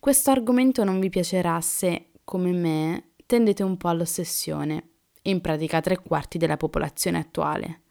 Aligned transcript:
Questo 0.00 0.30
argomento 0.30 0.82
non 0.82 0.98
vi 0.98 1.10
piacerà 1.10 1.60
se, 1.60 2.12
come 2.24 2.52
me, 2.52 3.10
tendete 3.26 3.62
un 3.62 3.76
po' 3.76 3.88
all'ossessione, 3.88 4.92
in 5.24 5.42
pratica 5.42 5.82
tre 5.82 5.98
quarti 5.98 6.38
della 6.38 6.56
popolazione 6.56 7.18
attuale. 7.18 7.82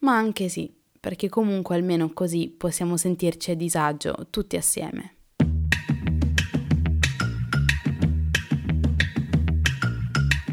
Ma 0.00 0.14
anche 0.14 0.50
sì, 0.50 0.70
perché 1.00 1.30
comunque 1.30 1.74
almeno 1.74 2.12
così 2.12 2.54
possiamo 2.54 2.98
sentirci 2.98 3.52
a 3.52 3.54
disagio 3.54 4.26
tutti 4.28 4.56
assieme. 4.56 5.16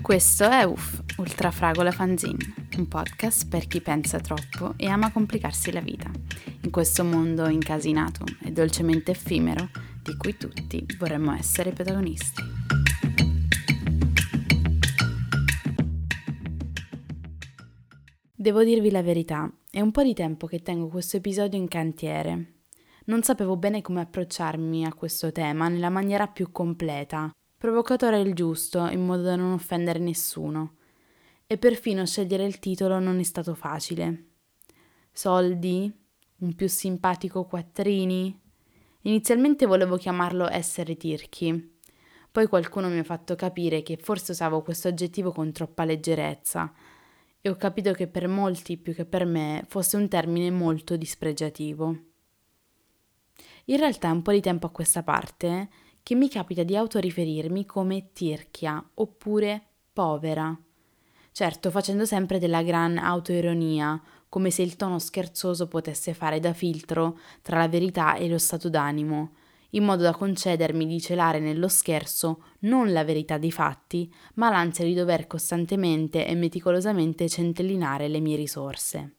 Questo 0.02 0.50
è 0.50 0.64
UF, 0.64 1.04
Ultrafragola 1.18 1.92
Fanzine, 1.92 2.54
un 2.78 2.88
podcast 2.88 3.50
per 3.50 3.68
chi 3.68 3.82
pensa 3.82 4.22
troppo 4.22 4.76
e 4.78 4.88
ama 4.88 5.12
complicarsi 5.12 5.74
la 5.74 5.82
vita, 5.82 6.10
in 6.62 6.72
questo 6.72 7.04
mondo 7.04 7.50
incasinato 7.50 8.24
e 8.42 8.54
dolcemente 8.54 9.12
effimero 9.12 9.70
di 10.06 10.16
cui 10.18 10.38
tutti 10.38 10.86
vorremmo 11.00 11.34
essere 11.34 11.72
protagonisti. 11.72 12.44
Devo 18.36 18.64
dirvi 18.64 18.92
la 18.92 19.02
verità, 19.02 19.52
è 19.72 19.82
un 19.82 19.90
po' 19.90 20.04
di 20.04 20.14
tempo 20.14 20.46
che 20.46 20.62
tengo 20.62 20.90
questo 20.90 21.18
episodio 21.18 21.58
in 21.58 21.68
cantiere. 21.68 22.54
Non 23.06 23.24
sapevo 23.24 23.58
bene 23.58 23.82
come 23.82 24.02
approcciarmi 24.02 24.86
a 24.86 24.94
questo 24.94 25.32
tema 25.32 25.70
nella 25.70 25.90
maniera 25.90 26.28
più 26.28 26.52
completa, 26.52 27.32
provocatore 27.58 28.20
il 28.20 28.36
giusto, 28.36 28.86
in 28.86 29.04
modo 29.04 29.24
da 29.24 29.36
non 29.36 29.54
offendere 29.54 29.98
nessuno. 29.98 30.76
E 31.48 31.58
perfino 31.58 32.06
scegliere 32.06 32.46
il 32.46 32.60
titolo 32.60 33.00
non 33.00 33.18
è 33.18 33.24
stato 33.24 33.56
facile. 33.56 34.26
Soldi? 35.12 35.92
Un 36.38 36.54
più 36.54 36.68
simpatico 36.68 37.46
quattrini? 37.46 38.44
Inizialmente 39.06 39.68
volevo 39.68 39.98
chiamarlo 39.98 40.50
essere 40.50 40.98
tirchi. 40.98 41.74
Poi 42.32 42.48
qualcuno 42.48 42.90
mi 42.90 42.98
ha 42.98 43.04
fatto 43.04 43.36
capire 43.36 43.84
che 43.84 43.98
forse 43.98 44.32
usavo 44.32 44.64
questo 44.64 44.88
aggettivo 44.88 45.32
con 45.32 45.52
troppa 45.52 45.86
leggerezza 45.86 46.74
e 47.40 47.50
ho 47.50 47.56
capito 47.56 47.94
che 47.94 48.08
per 48.08 48.28
molti 48.28 48.78
più 48.78 48.96
che 48.96 49.06
per 49.06 49.26
me 49.26 49.64
fosse 49.68 49.96
un 49.96 50.08
termine 50.08 50.50
molto 50.50 50.98
dispregiativo. 50.98 51.98
In 53.66 53.78
realtà 53.78 54.08
è 54.08 54.12
un 54.12 54.24
po' 54.24 54.32
di 54.32 54.42
tempo 54.42 54.66
a 54.66 54.72
questa 54.72 55.04
parte 55.04 55.70
che 56.02 56.16
mi 56.16 56.28
capita 56.28 56.64
di 56.64 56.76
autoriferirmi 56.76 57.64
come 57.66 58.10
tirchia 58.12 58.84
oppure 58.96 59.62
povera. 59.94 60.60
Certo, 61.36 61.70
facendo 61.70 62.06
sempre 62.06 62.40
della 62.40 62.64
gran 62.64 62.98
autoironia, 62.98 64.02
come 64.30 64.52
se 64.52 64.62
il 64.62 64.78
tono 64.78 65.00
scherzoso 65.00 65.68
potesse 65.68 66.14
fare 66.14 66.40
da 66.40 66.54
filtro 66.54 67.20
tra 67.42 67.58
la 67.58 67.68
verità 67.68 68.16
e 68.16 68.30
lo 68.30 68.38
stato 68.38 68.70
d'animo, 68.70 69.34
in 69.72 69.84
modo 69.84 70.04
da 70.04 70.14
concedermi 70.14 70.88
di 70.88 71.02
celare 71.02 71.40
nello 71.40 71.68
scherzo 71.68 72.42
non 72.60 72.94
la 72.94 73.04
verità 73.04 73.38
dei 73.38 73.52
fatti, 73.52 74.10
ma 74.36 74.50
l'ansia 74.50 74.86
di 74.86 74.94
dover 74.94 75.28
costantemente 75.28 76.26
e 76.26 76.36
meticolosamente 76.36 77.28
centellinare 77.28 78.08
le 78.08 78.22
mie 78.22 78.38
risorse. 78.38 79.16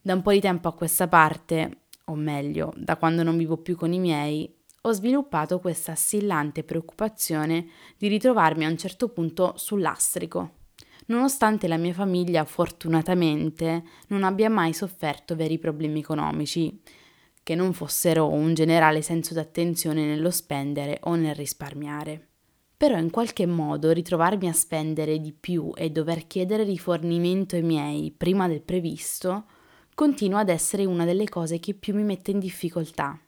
Da 0.00 0.14
un 0.14 0.22
po' 0.22 0.30
di 0.30 0.40
tempo 0.40 0.68
a 0.68 0.72
questa 0.72 1.08
parte, 1.08 1.78
o 2.04 2.14
meglio, 2.14 2.72
da 2.76 2.96
quando 2.96 3.24
non 3.24 3.36
vivo 3.36 3.56
più 3.56 3.74
con 3.74 3.92
i 3.92 3.98
miei, 3.98 4.56
ho 4.82 4.92
sviluppato 4.92 5.58
questa 5.58 5.90
assillante 5.90 6.62
preoccupazione 6.62 7.66
di 7.98 8.06
ritrovarmi 8.06 8.64
a 8.64 8.68
un 8.68 8.78
certo 8.78 9.08
punto 9.08 9.54
sull'astrico, 9.56 10.58
nonostante 11.10 11.68
la 11.68 11.76
mia 11.76 11.92
famiglia 11.92 12.44
fortunatamente 12.44 13.82
non 14.08 14.24
abbia 14.24 14.48
mai 14.48 14.72
sofferto 14.72 15.36
veri 15.36 15.58
problemi 15.58 16.00
economici 16.00 16.80
che 17.42 17.54
non 17.54 17.72
fossero 17.72 18.28
un 18.28 18.54
generale 18.54 19.02
senso 19.02 19.34
d'attenzione 19.34 20.06
nello 20.06 20.30
spendere 20.30 20.98
o 21.02 21.14
nel 21.16 21.34
risparmiare. 21.34 22.28
Però 22.76 22.96
in 22.96 23.10
qualche 23.10 23.44
modo 23.44 23.90
ritrovarmi 23.90 24.48
a 24.48 24.52
spendere 24.52 25.20
di 25.20 25.32
più 25.32 25.72
e 25.74 25.90
dover 25.90 26.26
chiedere 26.26 26.64
rifornimento 26.64 27.56
ai 27.56 27.62
miei 27.62 28.14
prima 28.16 28.48
del 28.48 28.62
previsto 28.62 29.44
continua 29.94 30.40
ad 30.40 30.48
essere 30.48 30.84
una 30.84 31.04
delle 31.04 31.28
cose 31.28 31.60
che 31.60 31.74
più 31.74 31.94
mi 31.94 32.04
mette 32.04 32.30
in 32.30 32.38
difficoltà. 32.38 33.18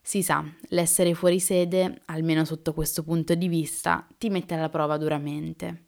Si 0.00 0.22
sa, 0.22 0.42
l'essere 0.68 1.14
fuori 1.14 1.38
sede, 1.38 2.00
almeno 2.06 2.44
sotto 2.44 2.72
questo 2.72 3.04
punto 3.04 3.34
di 3.34 3.46
vista, 3.46 4.06
ti 4.16 4.30
mette 4.30 4.54
alla 4.54 4.70
prova 4.70 4.96
duramente. 4.96 5.87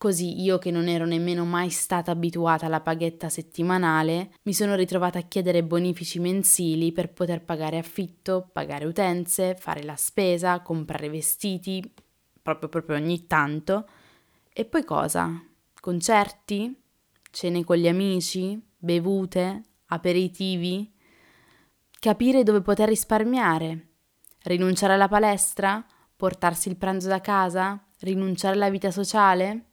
Così 0.00 0.40
io 0.40 0.56
che 0.56 0.70
non 0.70 0.88
ero 0.88 1.04
nemmeno 1.04 1.44
mai 1.44 1.68
stata 1.68 2.10
abituata 2.10 2.64
alla 2.64 2.80
paghetta 2.80 3.28
settimanale, 3.28 4.30
mi 4.44 4.54
sono 4.54 4.74
ritrovata 4.74 5.18
a 5.18 5.24
chiedere 5.24 5.62
bonifici 5.62 6.18
mensili 6.18 6.90
per 6.90 7.12
poter 7.12 7.44
pagare 7.44 7.76
affitto, 7.76 8.48
pagare 8.50 8.86
utenze, 8.86 9.56
fare 9.56 9.82
la 9.82 9.96
spesa, 9.96 10.62
comprare 10.62 11.10
vestiti, 11.10 11.92
proprio 12.40 12.70
proprio 12.70 12.96
ogni 12.96 13.26
tanto. 13.26 13.86
E 14.50 14.64
poi 14.64 14.84
cosa? 14.84 15.38
Concerti? 15.78 16.74
Cene 17.30 17.62
con 17.62 17.76
gli 17.76 17.86
amici? 17.86 18.58
Bevute? 18.78 19.64
Aperitivi? 19.88 20.90
Capire 21.98 22.42
dove 22.42 22.62
poter 22.62 22.88
risparmiare? 22.88 23.88
Rinunciare 24.44 24.94
alla 24.94 25.08
palestra? 25.08 25.84
Portarsi 26.16 26.70
il 26.70 26.76
pranzo 26.76 27.08
da 27.08 27.20
casa? 27.20 27.86
Rinunciare 27.98 28.54
alla 28.54 28.70
vita 28.70 28.90
sociale? 28.90 29.66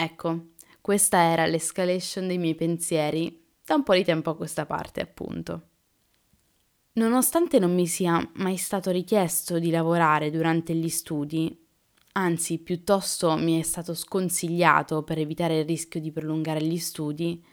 Ecco, 0.00 0.50
questa 0.80 1.18
era 1.22 1.44
l'escalation 1.46 2.28
dei 2.28 2.38
miei 2.38 2.54
pensieri 2.54 3.44
da 3.64 3.74
un 3.74 3.82
po' 3.82 3.94
di 3.94 4.04
tempo 4.04 4.30
a 4.30 4.36
questa 4.36 4.64
parte, 4.64 5.00
appunto. 5.00 5.62
Nonostante 6.92 7.58
non 7.58 7.74
mi 7.74 7.88
sia 7.88 8.30
mai 8.34 8.56
stato 8.56 8.92
richiesto 8.92 9.58
di 9.58 9.70
lavorare 9.70 10.30
durante 10.30 10.72
gli 10.72 10.88
studi, 10.88 11.66
anzi 12.12 12.58
piuttosto 12.58 13.36
mi 13.36 13.58
è 13.58 13.64
stato 13.64 13.92
sconsigliato 13.92 15.02
per 15.02 15.18
evitare 15.18 15.58
il 15.58 15.64
rischio 15.64 15.98
di 15.98 16.12
prolungare 16.12 16.62
gli 16.62 16.78
studi, 16.78 17.44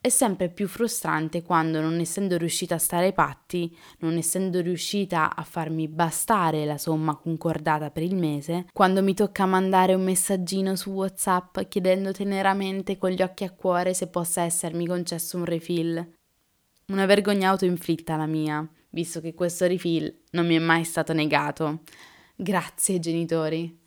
è 0.00 0.08
sempre 0.08 0.48
più 0.48 0.68
frustrante 0.68 1.42
quando, 1.42 1.80
non 1.80 1.98
essendo 1.98 2.36
riuscita 2.36 2.76
a 2.76 2.78
stare 2.78 3.06
ai 3.06 3.12
patti, 3.12 3.76
non 3.98 4.16
essendo 4.16 4.60
riuscita 4.60 5.34
a 5.34 5.42
farmi 5.42 5.88
bastare 5.88 6.64
la 6.64 6.78
somma 6.78 7.16
concordata 7.16 7.90
per 7.90 8.02
il 8.02 8.14
mese, 8.14 8.66
quando 8.72 9.02
mi 9.02 9.14
tocca 9.14 9.46
mandare 9.46 9.94
un 9.94 10.04
messaggino 10.04 10.76
su 10.76 10.90
WhatsApp 10.90 11.60
chiedendo 11.68 12.12
teneramente 12.12 12.96
con 12.98 13.10
gli 13.10 13.22
occhi 13.22 13.44
a 13.44 13.50
cuore 13.50 13.94
se 13.94 14.08
possa 14.08 14.42
essermi 14.42 14.86
concesso 14.86 15.36
un 15.36 15.44
refill. 15.44 16.12
Una 16.88 17.06
vergogna 17.06 17.50
autoinflitta 17.50 18.16
la 18.16 18.26
mia, 18.26 18.66
visto 18.90 19.20
che 19.20 19.34
questo 19.34 19.66
refill 19.66 20.12
non 20.30 20.46
mi 20.46 20.56
è 20.56 20.60
mai 20.60 20.84
stato 20.84 21.12
negato. 21.12 21.80
Grazie 22.34 22.98
genitori. 22.98 23.86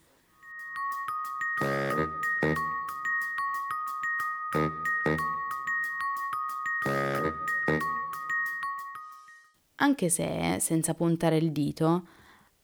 Anche 9.82 10.08
se, 10.08 10.58
senza 10.60 10.94
puntare 10.94 11.38
il 11.38 11.50
dito, 11.50 12.06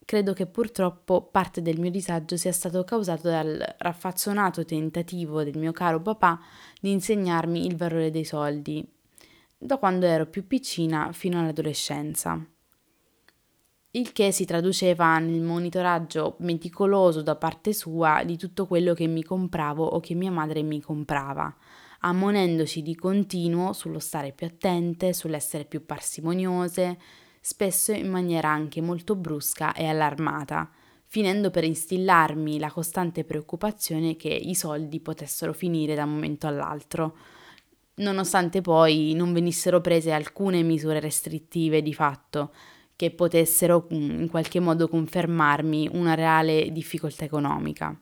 credo 0.05 0.33
che 0.34 0.47
purtroppo 0.47 1.21
parte 1.21 1.61
del 1.61 1.81
mio 1.81 1.91
disagio 1.91 2.37
sia 2.37 2.53
stato 2.53 2.84
causato 2.84 3.29
dal 3.29 3.75
raffazzonato 3.79 4.65
tentativo 4.65 5.43
del 5.43 5.59
mio 5.59 5.73
caro 5.73 6.01
papà 6.01 6.39
di 6.81 6.93
insegnarmi 6.93 7.67
il 7.67 7.77
valore 7.77 8.12
dei 8.12 8.25
soldi, 8.25 8.89
da 9.59 9.78
quando 9.78 10.07
ero 10.07 10.27
più 10.27 10.47
piccina 10.47 11.11
fino 11.12 11.41
all'adolescenza. 11.41 12.41
Il 13.91 14.12
che 14.12 14.31
si 14.31 14.45
traduceva 14.45 15.19
nel 15.19 15.41
monitoraggio 15.41 16.37
meticoloso 16.39 17.21
da 17.21 17.34
parte 17.34 17.73
sua 17.73 18.23
di 18.25 18.37
tutto 18.37 18.67
quello 18.67 18.95
che 18.95 19.09
mi 19.09 19.25
compravo 19.25 19.84
o 19.84 19.99
che 19.99 20.15
mia 20.15 20.31
madre 20.31 20.62
mi 20.62 20.81
comprava, 20.81 21.53
ammonendoci 22.00 22.82
di 22.82 22.94
continuo 22.94 23.72
sullo 23.72 23.98
stare 23.98 24.32
più 24.32 24.47
attente, 24.47 25.12
sull'essere 25.12 25.64
più 25.64 25.84
parsimoniose, 25.84 26.98
spesso 27.41 27.92
in 27.92 28.09
maniera 28.09 28.48
anche 28.50 28.81
molto 28.81 29.16
brusca 29.16 29.72
e 29.72 29.86
allarmata, 29.86 30.70
finendo 31.06 31.50
per 31.50 31.65
instillarmi 31.65 32.59
la 32.59 32.71
costante 32.71 33.24
preoccupazione 33.24 34.16
che 34.16 34.28
i 34.28 34.54
soldi 34.54 35.00
potessero 35.00 35.53
finire 35.53 35.95
da 35.95 36.04
un 36.04 36.10
momento 36.10 36.47
all'altro, 36.47 37.16
nonostante 37.95 38.60
poi 38.60 39.12
non 39.15 39.33
venissero 39.33 39.80
prese 39.80 40.12
alcune 40.12 40.62
misure 40.62 41.01
restrittive 41.01 41.83
di 41.83 41.94
fatto 41.94 42.53
che 42.94 43.10
potessero 43.12 43.86
mm, 43.92 44.21
in 44.22 44.28
qualche 44.28 44.60
modo 44.60 44.89
confermarmi 44.89 45.89
una 45.92 46.15
reale 46.15 46.71
difficoltà 46.72 47.24
economica. 47.24 47.97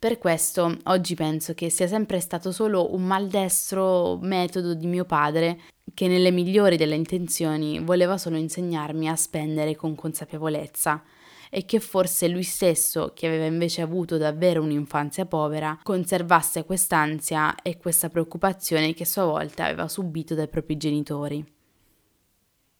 Per 0.00 0.16
questo 0.16 0.78
oggi 0.84 1.14
penso 1.14 1.52
che 1.52 1.68
sia 1.68 1.86
sempre 1.86 2.20
stato 2.20 2.52
solo 2.52 2.94
un 2.94 3.02
maldestro 3.02 4.16
metodo 4.22 4.72
di 4.72 4.86
mio 4.86 5.04
padre 5.04 5.60
che 5.92 6.08
nelle 6.08 6.30
migliori 6.30 6.78
delle 6.78 6.94
intenzioni 6.94 7.80
voleva 7.80 8.16
solo 8.16 8.38
insegnarmi 8.38 9.10
a 9.10 9.14
spendere 9.14 9.76
con 9.76 9.94
consapevolezza 9.94 11.02
e 11.50 11.66
che 11.66 11.80
forse 11.80 12.28
lui 12.28 12.44
stesso, 12.44 13.12
che 13.14 13.26
aveva 13.26 13.44
invece 13.44 13.82
avuto 13.82 14.16
davvero 14.16 14.62
un'infanzia 14.62 15.26
povera, 15.26 15.78
conservasse 15.82 16.64
quest'ansia 16.64 17.56
e 17.60 17.76
questa 17.76 18.08
preoccupazione 18.08 18.94
che 18.94 19.02
a 19.02 19.06
sua 19.06 19.24
volta 19.24 19.66
aveva 19.66 19.86
subito 19.86 20.34
dai 20.34 20.48
propri 20.48 20.78
genitori. 20.78 21.44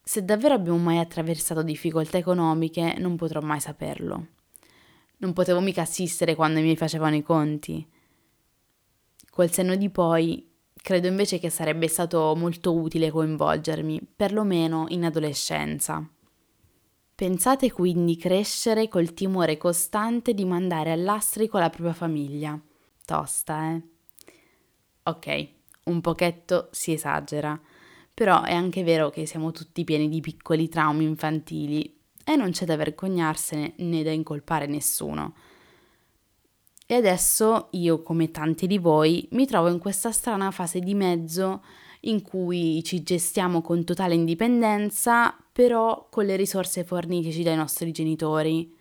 Se 0.03 0.25
davvero 0.25 0.55
abbiamo 0.55 0.79
mai 0.79 0.97
attraversato 0.97 1.63
difficoltà 1.63 2.17
economiche, 2.17 2.95
non 2.97 3.17
potrò 3.17 3.43
mai 3.43 3.61
saperlo. 3.61 4.40
Non 5.21 5.35
potevo 5.35 5.61
mica 5.61 5.83
assistere 5.83 6.35
quando 6.35 6.61
mi 6.61 6.77
facevano 6.77 7.15
i 7.15 7.23
conti. 7.23 7.87
Col 9.31 9.51
senno 9.51 9.77
di 9.77 9.91
poi, 9.91 10.51
credo 10.75 11.09
invece 11.09 11.39
che 11.39 11.51
sarebbe 11.51 11.89
stato 11.89 12.35
molto 12.35 12.75
utile 12.75 13.11
coinvolgermi, 13.11 14.01
perlomeno 14.17 14.87
in 14.89 15.05
adolescenza. 15.05 16.09
Pensate 17.15 17.71
quindi 17.71 18.17
crescere 18.17 18.89
col 18.89 19.13
timore 19.13 19.59
costante 19.59 20.33
di 20.33 20.47
mandare 20.47 20.91
all'astrico 20.91 21.59
la 21.59 21.69
propria 21.69 21.93
famiglia. 21.93 22.59
Tosta, 23.05 23.73
eh? 23.73 23.83
Ok, 25.03 25.49
un 25.85 26.01
pochetto 26.01 26.69
si 26.71 26.95
esagera, 26.95 27.61
però 28.15 28.43
è 28.43 28.55
anche 28.55 28.83
vero 28.83 29.11
che 29.11 29.27
siamo 29.27 29.51
tutti 29.51 29.85
pieni 29.85 30.09
di 30.09 30.21
piccoli 30.21 30.71
traumi 30.71 31.05
infantili 31.05 32.00
e 32.33 32.37
non 32.37 32.51
c'è 32.51 32.65
da 32.65 32.77
vergognarsene 32.77 33.75
né 33.77 34.03
da 34.03 34.11
incolpare 34.11 34.67
nessuno. 34.67 35.35
E 36.87 36.95
adesso 36.95 37.69
io, 37.73 38.03
come 38.03 38.31
tanti 38.31 38.67
di 38.67 38.79
voi, 38.79 39.29
mi 39.33 39.47
trovo 39.47 39.69
in 39.69 39.79
questa 39.79 40.11
strana 40.11 40.51
fase 40.51 40.81
di 40.81 40.95
mezzo 40.95 41.63
in 42.01 42.23
cui 42.23 42.83
ci 42.83 43.03
gestiamo 43.03 43.61
con 43.63 43.85
totale 43.85 44.15
indipendenza, 44.15 45.37
però 45.53 46.09
con 46.11 46.25
le 46.25 46.37
risorse 46.37 46.85
forniteci 46.85 47.43
dai 47.43 47.57
nostri 47.57 47.93
genitori. 47.93 48.77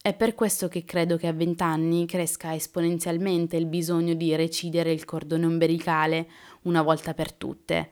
È 0.00 0.14
per 0.14 0.34
questo 0.34 0.68
che 0.68 0.84
credo 0.84 1.16
che 1.16 1.28
a 1.28 1.32
vent'anni 1.32 2.06
cresca 2.06 2.54
esponenzialmente 2.54 3.56
il 3.56 3.66
bisogno 3.66 4.14
di 4.14 4.34
recidere 4.34 4.92
il 4.92 5.04
cordone 5.04 5.46
ombelicale 5.46 6.28
una 6.62 6.82
volta 6.82 7.14
per 7.14 7.32
tutte, 7.32 7.90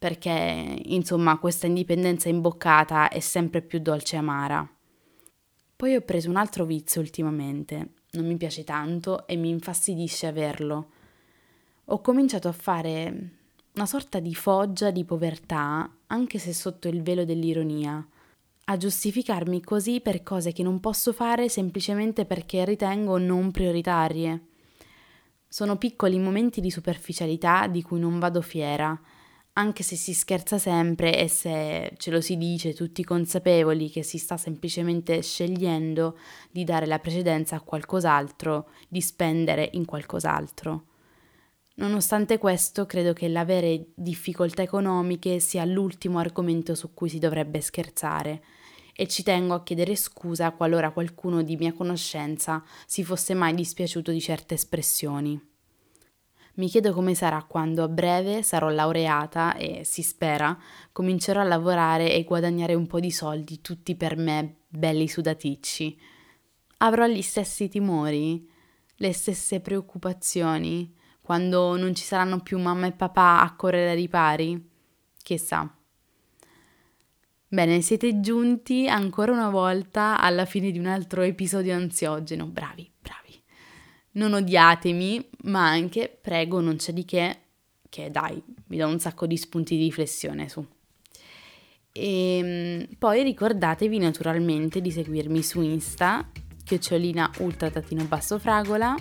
perché 0.00 0.80
insomma 0.86 1.38
questa 1.38 1.66
indipendenza 1.66 2.30
imboccata 2.30 3.10
è 3.10 3.20
sempre 3.20 3.60
più 3.60 3.80
dolce 3.80 4.16
e 4.16 4.18
amara. 4.18 4.66
Poi 5.76 5.94
ho 5.94 6.00
preso 6.00 6.30
un 6.30 6.36
altro 6.36 6.64
vizio 6.64 7.02
ultimamente, 7.02 7.90
non 8.12 8.26
mi 8.26 8.38
piace 8.38 8.64
tanto 8.64 9.26
e 9.26 9.36
mi 9.36 9.50
infastidisce 9.50 10.26
averlo. 10.26 10.88
Ho 11.84 12.00
cominciato 12.00 12.48
a 12.48 12.52
fare 12.52 13.28
una 13.74 13.84
sorta 13.84 14.20
di 14.20 14.34
foggia 14.34 14.90
di 14.90 15.04
povertà, 15.04 15.96
anche 16.06 16.38
se 16.38 16.54
sotto 16.54 16.88
il 16.88 17.02
velo 17.02 17.26
dell'ironia, 17.26 18.02
a 18.64 18.76
giustificarmi 18.78 19.62
così 19.62 20.00
per 20.00 20.22
cose 20.22 20.52
che 20.52 20.62
non 20.62 20.80
posso 20.80 21.12
fare 21.12 21.50
semplicemente 21.50 22.24
perché 22.24 22.64
ritengo 22.64 23.18
non 23.18 23.50
prioritarie. 23.50 24.46
Sono 25.46 25.76
piccoli 25.76 26.18
momenti 26.18 26.62
di 26.62 26.70
superficialità 26.70 27.66
di 27.66 27.82
cui 27.82 28.00
non 28.00 28.18
vado 28.18 28.40
fiera, 28.40 28.98
anche 29.54 29.82
se 29.82 29.96
si 29.96 30.14
scherza 30.14 30.58
sempre 30.58 31.18
e 31.18 31.28
se 31.28 31.92
ce 31.96 32.10
lo 32.10 32.20
si 32.20 32.36
dice 32.36 32.72
tutti 32.72 33.04
consapevoli 33.04 33.90
che 33.90 34.02
si 34.02 34.18
sta 34.18 34.36
semplicemente 34.36 35.22
scegliendo 35.22 36.18
di 36.50 36.64
dare 36.64 36.86
la 36.86 36.98
precedenza 36.98 37.56
a 37.56 37.60
qualcos'altro, 37.60 38.70
di 38.88 39.00
spendere 39.00 39.68
in 39.72 39.84
qualcos'altro. 39.84 40.84
Nonostante 41.76 42.38
questo, 42.38 42.84
credo 42.84 43.12
che 43.12 43.28
l'avere 43.28 43.86
difficoltà 43.94 44.62
economiche 44.62 45.40
sia 45.40 45.64
l'ultimo 45.64 46.18
argomento 46.18 46.74
su 46.74 46.92
cui 46.92 47.08
si 47.08 47.18
dovrebbe 47.18 47.60
scherzare 47.60 48.42
e 48.94 49.08
ci 49.08 49.22
tengo 49.22 49.54
a 49.54 49.62
chiedere 49.62 49.96
scusa 49.96 50.50
qualora 50.52 50.90
qualcuno 50.90 51.42
di 51.42 51.56
mia 51.56 51.72
conoscenza 51.72 52.62
si 52.86 53.02
fosse 53.02 53.32
mai 53.32 53.54
dispiaciuto 53.54 54.10
di 54.10 54.20
certe 54.20 54.54
espressioni. 54.54 55.49
Mi 56.54 56.68
chiedo 56.68 56.92
come 56.92 57.14
sarà 57.14 57.44
quando 57.44 57.82
a 57.84 57.88
breve 57.88 58.42
sarò 58.42 58.68
laureata 58.68 59.54
e, 59.54 59.84
si 59.84 60.02
spera, 60.02 60.58
comincerò 60.92 61.40
a 61.40 61.44
lavorare 61.44 62.12
e 62.12 62.24
guadagnare 62.24 62.74
un 62.74 62.86
po' 62.86 63.00
di 63.00 63.10
soldi 63.10 63.60
tutti 63.60 63.94
per 63.94 64.16
me, 64.16 64.56
belli 64.68 65.08
sudaticci. 65.08 65.98
Avrò 66.78 67.06
gli 67.06 67.22
stessi 67.22 67.68
timori, 67.68 68.48
le 68.96 69.12
stesse 69.12 69.60
preoccupazioni, 69.60 70.92
quando 71.20 71.76
non 71.76 71.94
ci 71.94 72.02
saranno 72.02 72.40
più 72.40 72.58
mamma 72.58 72.86
e 72.88 72.92
papà 72.92 73.40
a 73.40 73.54
correre 73.54 73.90
ai 73.90 73.96
ripari? 73.96 74.68
Chissà. 75.22 75.72
Bene, 77.46 77.80
siete 77.80 78.20
giunti 78.20 78.88
ancora 78.88 79.32
una 79.32 79.50
volta 79.50 80.18
alla 80.20 80.44
fine 80.44 80.70
di 80.70 80.78
un 80.78 80.86
altro 80.86 81.22
episodio 81.22 81.74
ansiogeno. 81.74 82.46
Bravi, 82.46 82.89
non 84.12 84.32
odiatemi, 84.32 85.28
ma 85.44 85.68
anche 85.68 86.16
prego, 86.20 86.60
non 86.60 86.76
c'è 86.76 86.92
di 86.92 87.04
che, 87.04 87.38
che 87.88 88.10
dai, 88.10 88.42
vi 88.66 88.76
do 88.76 88.86
un 88.86 88.98
sacco 88.98 89.26
di 89.26 89.36
spunti 89.36 89.76
di 89.76 89.84
riflessione 89.84 90.48
su. 90.48 90.66
E 91.92 92.36
ehm, 92.36 92.86
poi 92.98 93.22
ricordatevi 93.22 93.98
naturalmente 93.98 94.80
di 94.80 94.90
seguirmi 94.90 95.42
su 95.42 95.60
Insta, 95.60 96.30
chiocciolina 96.64 97.30
ultra 97.38 97.70
basso 98.06 98.38
fragola. 98.38 98.94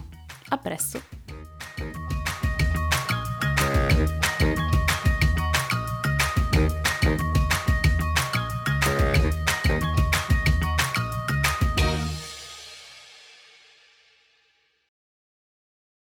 A 0.50 0.58
presto! 0.58 2.09